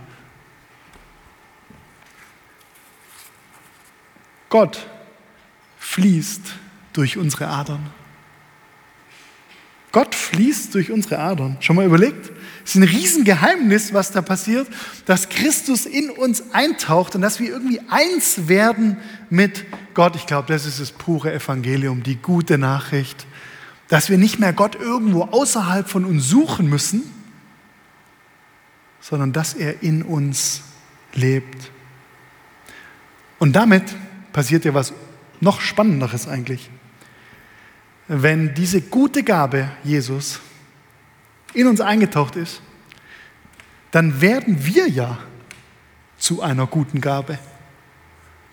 [4.49, 4.89] Gott
[5.77, 6.53] fließt
[6.91, 7.89] durch unsere Adern.
[9.93, 11.55] Gott fließt durch unsere Adern.
[11.61, 12.29] Schon mal überlegt?
[12.69, 14.67] Es ist ein Riesengeheimnis, was da passiert,
[15.07, 18.97] dass Christus in uns eintaucht und dass wir irgendwie eins werden
[19.31, 20.15] mit Gott.
[20.15, 23.25] Ich glaube, das ist das pure Evangelium, die gute Nachricht,
[23.87, 27.01] dass wir nicht mehr Gott irgendwo außerhalb von uns suchen müssen,
[29.01, 30.61] sondern dass er in uns
[31.15, 31.71] lebt
[33.39, 33.95] Und damit
[34.31, 34.93] passiert ja was
[35.41, 36.69] noch Spannenderes eigentlich.
[38.07, 40.39] Wenn diese gute Gabe Jesus
[41.53, 42.61] in uns eingetaucht ist,
[43.91, 45.17] dann werden wir ja
[46.17, 47.39] zu einer guten Gabe.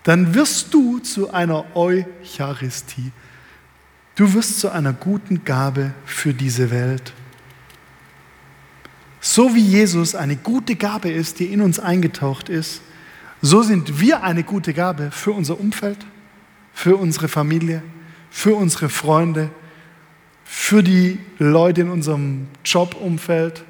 [0.04, 3.10] Dann wirst du zu einer Eucharistie.
[4.14, 7.12] Du wirst zu einer guten Gabe für diese Welt.
[9.20, 12.80] So wie Jesus eine gute Gabe ist, die in uns eingetaucht ist,
[13.42, 15.98] so sind wir eine gute Gabe für unser Umfeld,
[16.72, 17.82] für unsere Familie,
[18.30, 19.50] für unsere Freunde,
[20.48, 23.64] für die Leute in unserem Jobumfeld,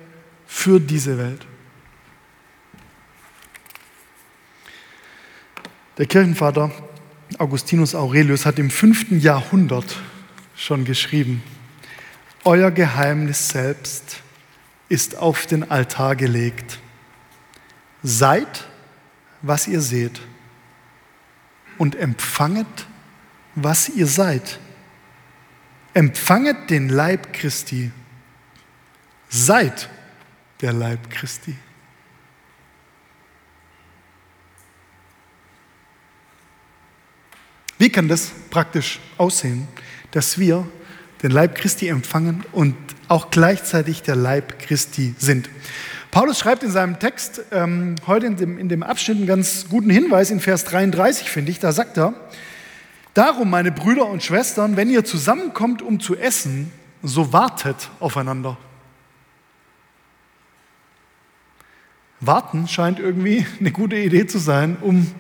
[0.46, 1.46] für diese Welt.
[5.96, 6.70] Der Kirchenvater
[7.38, 9.96] Augustinus Aurelius hat im fünften Jahrhundert
[10.54, 11.42] schon geschrieben,
[12.44, 14.22] Euer Geheimnis selbst
[14.88, 16.78] ist auf den Altar gelegt.
[18.04, 18.68] Seid,
[19.42, 20.20] was ihr seht
[21.78, 22.86] und empfanget,
[23.56, 24.60] was ihr seid.
[25.96, 27.90] Empfanget den Leib Christi.
[29.30, 29.88] Seid
[30.60, 31.56] der Leib Christi.
[37.78, 39.68] Wie kann das praktisch aussehen,
[40.10, 40.68] dass wir
[41.22, 42.76] den Leib Christi empfangen und
[43.08, 45.48] auch gleichzeitig der Leib Christi sind?
[46.10, 49.88] Paulus schreibt in seinem Text ähm, heute in dem, in dem Abschnitt einen ganz guten
[49.88, 51.58] Hinweis in Vers 33, finde ich.
[51.58, 52.12] Da sagt er,
[53.16, 56.70] Darum, meine Brüder und Schwestern, wenn ihr zusammenkommt, um zu essen,
[57.02, 58.58] so wartet aufeinander.
[62.20, 65.10] Warten scheint irgendwie eine gute Idee zu sein, um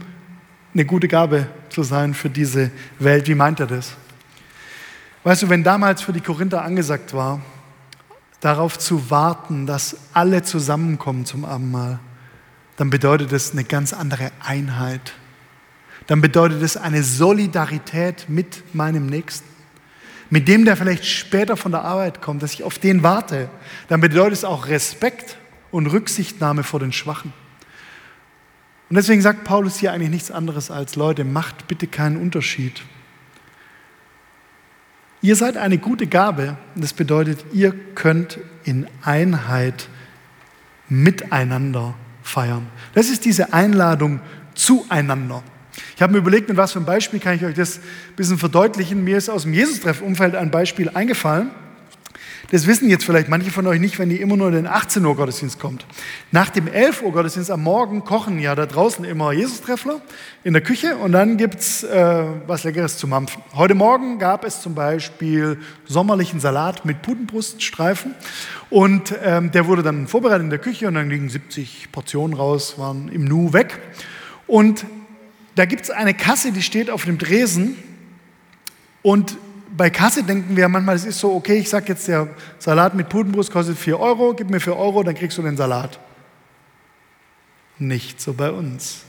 [0.74, 3.28] eine gute Gabe zu sein für diese Welt.
[3.28, 3.94] Wie meint er das?
[5.24, 7.40] Weißt du, wenn damals für die Korinther angesagt war,
[8.40, 11.98] darauf zu warten, dass alle zusammenkommen zum Abendmahl,
[12.76, 15.14] dann bedeutet das eine ganz andere Einheit.
[16.06, 19.48] Dann bedeutet es eine Solidarität mit meinem Nächsten,
[20.30, 23.48] mit dem, der vielleicht später von der Arbeit kommt, dass ich auf den warte.
[23.88, 25.36] Dann bedeutet es auch Respekt
[25.70, 27.32] und Rücksichtnahme vor den Schwachen.
[28.88, 32.82] Und deswegen sagt Paulus hier eigentlich nichts anderes als, Leute, macht bitte keinen Unterschied.
[35.22, 39.88] Ihr seid eine gute Gabe das bedeutet, ihr könnt in Einheit
[40.88, 42.66] miteinander feiern.
[42.94, 44.20] Das ist diese Einladung
[44.54, 45.42] zueinander.
[45.94, 48.38] Ich habe mir überlegt, mit was für einem Beispiel kann ich euch das ein bisschen
[48.38, 49.04] verdeutlichen.
[49.04, 51.50] Mir ist aus dem Jesus-Treff-Umfeld ein Beispiel eingefallen.
[52.52, 55.04] Das wissen jetzt vielleicht manche von euch nicht, wenn ihr immer nur in den 18
[55.04, 55.84] Uhr Gottesdienst kommt.
[56.30, 60.00] Nach dem 11 Uhr Gottesdienst am Morgen kochen ja da draußen immer Jesus-Treffler
[60.44, 63.42] in der Küche und dann gibt es äh, was Leckeres zu mampfen.
[63.54, 68.14] Heute Morgen gab es zum Beispiel sommerlichen Salat mit Putenbruststreifen
[68.70, 72.78] und ähm, der wurde dann vorbereitet in der Küche und dann liegen 70 Portionen raus,
[72.78, 73.80] waren im Nu weg.
[74.46, 74.86] Und
[75.56, 77.76] da gibt es eine Kasse, die steht auf dem Dresen
[79.02, 79.36] und
[79.74, 83.08] bei Kasse denken wir manchmal, es ist so, okay, ich sage jetzt, der Salat mit
[83.08, 85.98] Putenbrust kostet 4 Euro, gib mir 4 Euro, dann kriegst du den Salat.
[87.78, 89.02] Nicht so bei uns.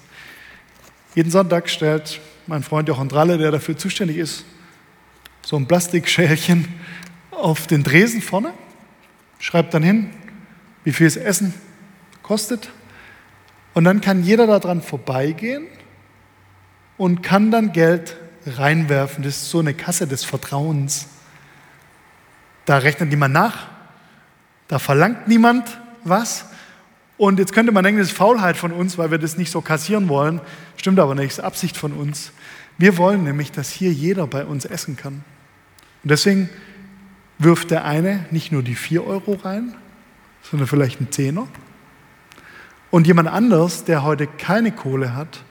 [1.16, 4.46] Jeden Sonntag stellt mein Freund Jochen Dralle, der dafür zuständig ist,
[5.42, 6.68] so ein Plastikschälchen
[7.32, 8.54] auf den Dresen vorne,
[9.40, 10.12] schreibt dann hin,
[10.86, 11.54] wie viel das Essen
[12.24, 12.70] kostet.
[13.74, 15.68] Und dann kann jeder daran vorbeigehen
[16.98, 19.24] und kann dann Geld reinwerfen.
[19.24, 21.08] Das ist so eine Kasse des Vertrauens.
[22.66, 23.68] Da rechnet niemand nach,
[24.68, 26.46] da verlangt niemand was.
[27.18, 29.62] Und jetzt könnte man denken, das ist Faulheit von uns, weil wir das nicht so
[29.62, 30.42] kassieren wollen.
[30.76, 32.32] Stimmt aber nicht, das ist Absicht von uns.
[32.78, 35.24] Wir wollen nämlich, dass hier jeder bei uns essen kann.
[36.04, 36.50] Und deswegen
[37.40, 39.74] wirft der eine nicht nur die 4 Euro rein,
[40.44, 41.48] sondern vielleicht einen Zehner.
[42.92, 45.44] Und jemand anders, der heute keine Kohle hat,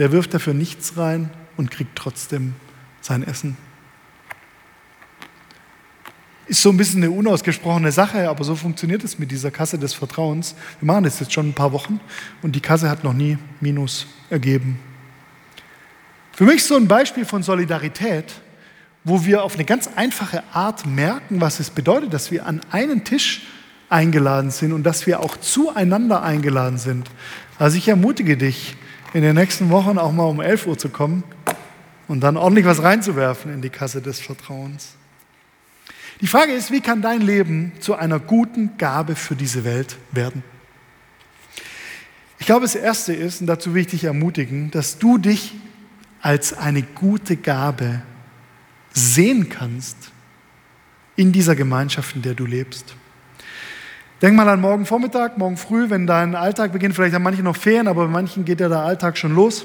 [0.00, 2.54] der wirft dafür nichts rein, und kriegt trotzdem
[3.02, 3.54] sein Essen.
[6.46, 9.92] Ist so ein bisschen eine unausgesprochene Sache, aber so funktioniert es mit dieser Kasse des
[9.92, 10.54] Vertrauens.
[10.80, 12.00] Wir machen das jetzt schon ein paar Wochen
[12.40, 14.78] und die Kasse hat noch nie Minus ergeben.
[16.32, 18.40] Für mich so ein Beispiel von Solidarität,
[19.04, 23.04] wo wir auf eine ganz einfache Art merken, was es bedeutet, dass wir an einen
[23.04, 23.42] Tisch
[23.90, 27.10] eingeladen sind und dass wir auch zueinander eingeladen sind.
[27.58, 28.76] Also ich ermutige dich,
[29.12, 31.24] in den nächsten Wochen auch mal um 11 Uhr zu kommen
[32.08, 34.94] und dann ordentlich was reinzuwerfen in die Kasse des Vertrauens.
[36.20, 40.42] Die Frage ist, wie kann dein Leben zu einer guten Gabe für diese Welt werden?
[42.38, 45.54] Ich glaube, das Erste ist, und dazu will ich dich ermutigen, dass du dich
[46.20, 48.02] als eine gute Gabe
[48.92, 49.96] sehen kannst
[51.16, 52.94] in dieser Gemeinschaft, in der du lebst.
[54.22, 56.94] Denk mal an morgen Vormittag, morgen früh, wenn dein Alltag beginnt.
[56.94, 59.64] Vielleicht haben manche noch Ferien, aber bei manchen geht ja der Alltag schon los.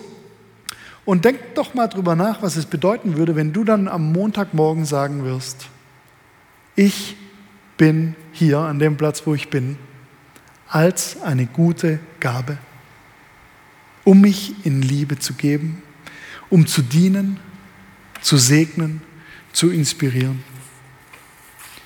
[1.04, 4.86] Und denk doch mal drüber nach, was es bedeuten würde, wenn du dann am Montagmorgen
[4.86, 5.68] sagen wirst,
[6.78, 7.18] ich
[7.76, 9.78] bin hier an dem Platz, wo ich bin,
[10.70, 12.58] als eine gute Gabe,
[14.06, 15.84] um mich in Liebe zu geben,
[16.50, 17.42] um zu dienen,
[18.22, 19.02] zu segnen,
[19.52, 20.46] zu inspirieren.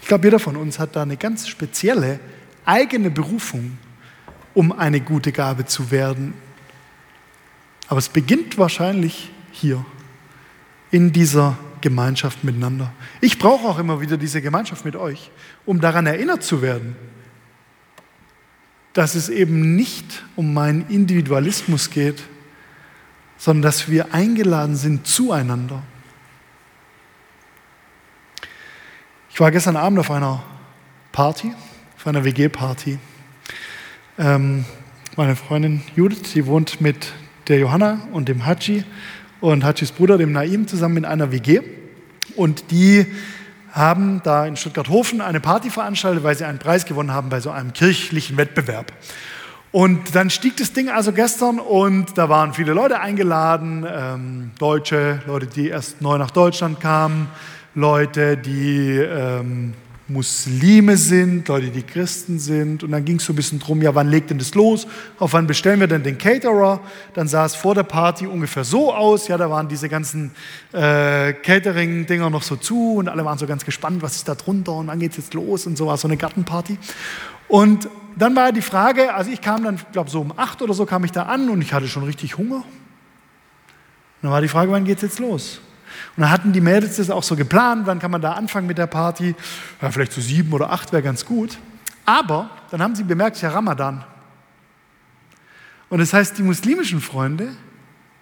[0.04, 2.20] Ich glaube, jeder von uns hat da eine ganz spezielle
[2.70, 3.78] eigene Berufung,
[4.54, 6.36] um eine gute Gabe zu werden.
[7.88, 9.84] Aber es beginnt wahrscheinlich hier,
[10.92, 12.92] in dieser Gemeinschaft miteinander.
[13.22, 15.32] Ich brauche auch immer wieder diese Gemeinschaft mit euch,
[15.66, 16.96] um daran erinnert zu werden,
[18.94, 22.24] dass es eben nicht um meinen Individualismus geht,
[23.38, 25.82] sondern dass wir eingeladen sind zueinander.
[29.30, 30.44] Ich war gestern Abend auf einer
[31.12, 31.54] Party,
[32.00, 32.98] auf einer WG-Party.
[34.18, 34.64] Ähm,
[35.18, 37.12] meine Freundin Judith, die wohnt mit
[37.50, 38.86] der Johanna und dem Haji
[39.42, 41.60] und Hajis Bruder, dem Naim, zusammen in einer WG.
[42.38, 43.06] Und die
[43.74, 47.52] haben da in Stuttgart-Hofen eine Party veranstaltet, weil sie einen Preis gewonnen haben bei so
[47.52, 48.94] einem kirchlichen Wettbewerb.
[49.74, 55.22] Und dann stieg das Ding also gestern und da waren viele Leute eingeladen, ähm, Deutsche,
[55.28, 57.28] Leute, die erst neu nach Deutschland kamen,
[57.76, 59.74] Leute, die ähm,
[60.10, 62.84] Muslime sind, Leute, die Christen sind.
[62.84, 64.88] Und dann ging es so ein bisschen drum, ja, wann legt denn das los?
[65.20, 66.82] Auf wann bestellen wir denn den Caterer?
[67.14, 69.28] Dann sah es vor der Party ungefähr so aus.
[69.28, 70.32] Ja, da waren diese ganzen
[70.74, 74.74] äh, Catering-Dinger noch so zu und alle waren so ganz gespannt, was ist da drunter
[74.74, 76.78] und wann geht es jetzt los und so war so eine Gartenparty.
[77.48, 80.86] Und dann war die Frage, also ich kam dann, glaube so um acht oder so
[80.86, 82.58] kam ich da an und ich hatte schon richtig Hunger.
[82.58, 82.64] Und
[84.24, 85.62] dann war die Frage, wann geht es jetzt los?
[86.20, 88.78] Und dann hatten die Mädels das auch so geplant, wann kann man da anfangen mit
[88.78, 89.36] der Party?
[89.82, 91.58] Ja, vielleicht so sieben oder acht wäre ganz gut.
[92.04, 94.04] Aber dann haben sie bemerkt, es ist ja Ramadan.
[95.88, 97.56] Und das heißt, die muslimischen Freunde,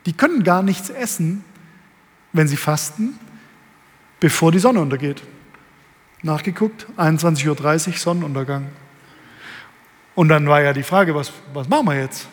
[0.06, 1.44] die können gar nichts essen,
[2.34, 3.18] wenn sie fasten,
[4.20, 5.24] bevor die Sonne untergeht.
[6.22, 8.68] Nachgeguckt, 21.30 Uhr Sonnenuntergang.
[10.14, 12.28] Und dann war ja die Frage, was, was machen wir jetzt?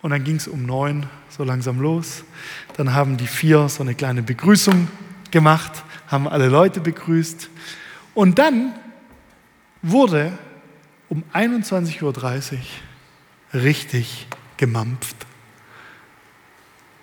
[0.00, 2.24] Und dann ging es um neun so langsam los.
[2.76, 4.88] Dann haben die vier so eine kleine Begrüßung
[5.30, 7.50] gemacht, haben alle Leute begrüßt.
[8.14, 8.74] Und dann
[9.82, 10.32] wurde
[11.08, 12.12] um 21.30 Uhr
[13.60, 15.16] richtig gemampft.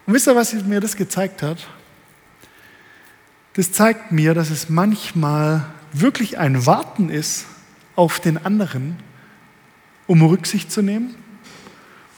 [0.06, 1.68] Und wisst ihr, was mir das gezeigt hat?
[3.54, 7.46] Das zeigt mir, dass es manchmal wirklich ein Warten ist
[7.96, 8.98] auf den anderen,
[10.08, 11.16] um Rücksicht zu nehmen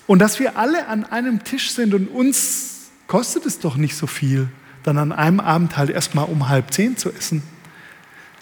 [0.07, 4.07] und dass wir alle an einem Tisch sind und uns kostet es doch nicht so
[4.07, 4.49] viel,
[4.83, 7.43] dann an einem Abend halt erstmal um halb zehn zu essen.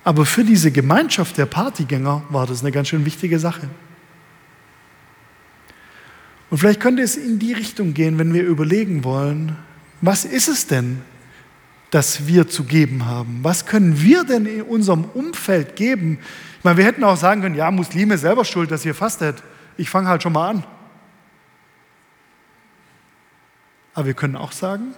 [0.03, 3.67] Aber für diese Gemeinschaft der Partygänger war das eine ganz schön wichtige Sache.
[6.51, 9.57] Und vielleicht könnte es in die Richtung gehen, wenn wir überlegen wollen,
[10.01, 11.01] was ist es denn,
[11.89, 13.39] das wir zu geben haben?
[13.41, 16.19] Was können wir denn in unserem Umfeld geben?
[16.59, 19.41] Ich meine, wir hätten auch sagen können, ja, Muslime selber schuld, dass ihr fastet.
[19.77, 20.63] Ich fange halt schon mal an.
[23.95, 24.93] Aber wir können auch sagen,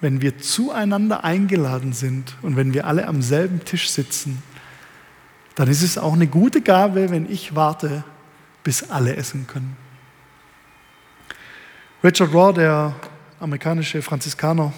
[0.00, 4.42] wenn wir zueinander eingeladen sind und wenn wir alle am selben Tisch sitzen,
[5.56, 8.04] dann ist es auch eine gute Gabe, wenn ich warte,
[8.62, 9.76] bis alle essen können.
[12.02, 12.94] Richard Raw, der
[13.40, 14.72] amerikanische Franziskaner,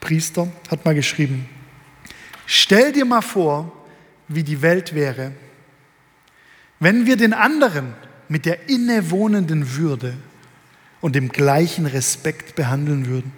[0.00, 1.48] Priester, hat mal geschrieben,
[2.46, 3.72] stell dir mal vor,
[4.28, 5.32] wie die Welt wäre,
[6.80, 7.94] wenn wir den anderen
[8.28, 10.14] mit der innewohnenden Würde
[11.02, 13.32] und dem gleichen Respekt behandeln würden.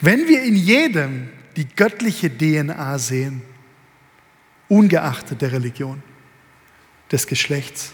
[0.00, 3.42] Wenn wir in jedem die göttliche DNA sehen,
[4.68, 6.02] ungeachtet der Religion,
[7.12, 7.92] des Geschlechts,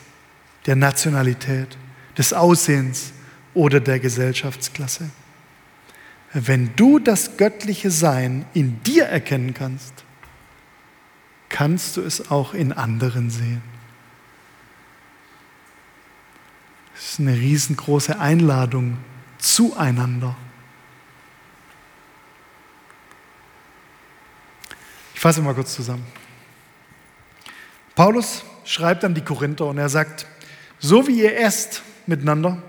[0.65, 1.77] der Nationalität,
[2.17, 3.13] des Aussehens
[3.53, 5.11] oder der Gesellschaftsklasse.
[6.33, 10.05] Wenn du das göttliche Sein in dir erkennen kannst,
[11.49, 13.63] kannst du es auch in anderen sehen.
[16.99, 18.97] Das ist eine riesengroße Einladung
[19.39, 20.35] zueinander.
[25.15, 26.05] Ich fasse mal kurz zusammen.
[27.95, 30.27] Paulus schreibt an die Korinther und er sagt,
[30.81, 32.61] so wie ihr esst miteinander,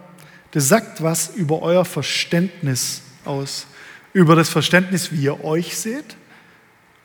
[0.52, 3.66] das sagt was über euer Verständnis aus,
[4.14, 6.18] über das Verständnis, wie ihr euch seht,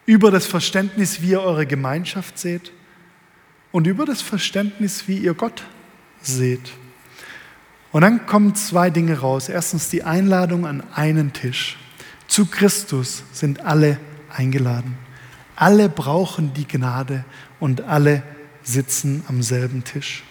[0.04, 2.70] über das Verständnis, wie ihr eure Gemeinschaft seht
[3.72, 5.64] und über das Verständnis, wie ihr Gott
[6.20, 6.70] seht.
[7.94, 9.48] Und dann kommen zwei Dinge raus.
[9.48, 11.76] Erstens die Einladung an einen Tisch.
[12.26, 14.98] Zu Christus sind alle eingeladen.
[15.54, 17.24] Alle brauchen die Gnade
[17.60, 18.24] und alle
[18.64, 20.24] sitzen am selben Tisch.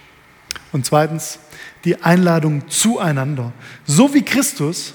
[0.73, 1.39] Und zweitens,
[1.85, 3.53] die Einladung zueinander.
[3.85, 4.93] So wie Christus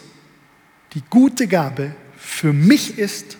[0.92, 3.38] die gute Gabe für mich ist,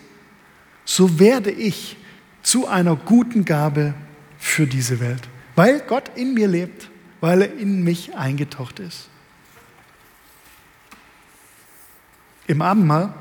[0.85, 1.97] so werde ich
[2.41, 3.93] zu einer guten Gabe
[4.39, 6.89] für diese Welt, weil Gott in mir lebt,
[7.21, 9.07] weil er in mich eingetaucht ist.
[12.49, 13.13] Im Abendmahl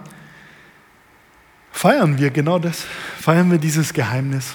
[1.71, 2.87] feiern wir genau das,
[3.21, 4.55] feiern wir dieses Geheimnis,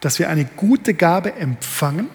[0.00, 2.08] dass wir eine gute Gabe empfangen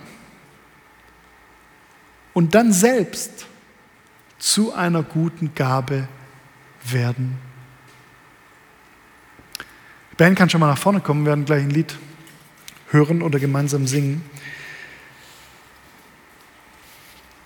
[2.34, 3.46] und dann selbst
[4.40, 6.10] zu einer guten Gabe
[6.84, 7.38] werden.
[10.18, 11.98] Band kann schon mal nach vorne kommen, wir werden gleich ein Lied
[12.90, 14.22] hören oder gemeinsam singen.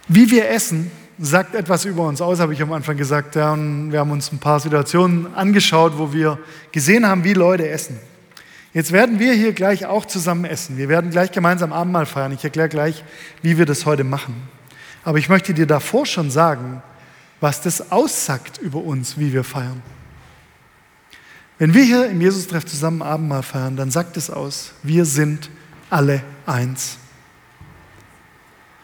[0.07, 3.35] Wie wir essen, sagt etwas über uns aus, habe ich am Anfang gesagt.
[3.35, 6.39] Ja, und wir haben uns ein paar Situationen angeschaut, wo wir
[6.71, 7.99] gesehen haben, wie Leute essen.
[8.73, 10.77] Jetzt werden wir hier gleich auch zusammen essen.
[10.77, 12.31] Wir werden gleich gemeinsam Abendmahl feiern.
[12.31, 13.03] Ich erkläre gleich,
[13.41, 14.35] wie wir das heute machen.
[15.03, 16.83] Aber ich möchte dir davor schon sagen,
[17.39, 19.81] was das aussagt über uns, wie wir feiern.
[21.59, 25.49] Wenn wir hier im Jesus-Treff zusammen Abendmahl feiern, dann sagt es aus, wir sind
[25.89, 26.97] alle eins.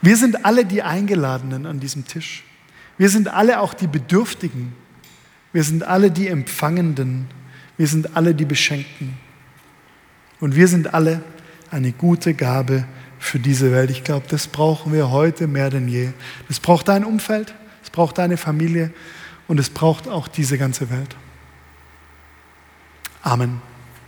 [0.04, 2.44] Wir sind alle die Eingeladenen an diesem Tisch.
[2.98, 4.74] Wir sind alle auch die Bedürftigen.
[5.54, 7.30] Wir sind alle die Empfangenden.
[7.78, 9.18] Wir sind alle die Beschenkten.
[10.42, 11.24] Und wir sind alle
[11.72, 12.86] eine gute Gabe
[13.18, 13.92] für diese Welt.
[13.92, 16.10] Ich glaube, das brauchen wir heute mehr denn je.
[16.50, 18.92] Das braucht dein Umfeld, es braucht deine Familie
[19.48, 21.16] und es braucht auch diese ganze Welt.
[23.22, 23.73] Amen.